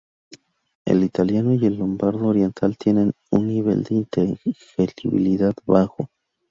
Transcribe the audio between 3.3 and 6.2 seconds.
nivel de inteligibilidad bajo.